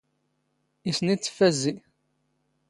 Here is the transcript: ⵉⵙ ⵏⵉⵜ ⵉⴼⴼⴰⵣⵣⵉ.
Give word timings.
ⵉⵙ 0.89 0.97
ⵏⵉⵜ 1.05 1.09
ⵉⴼⴼⴰⵣⵣⵉ. 1.29 1.75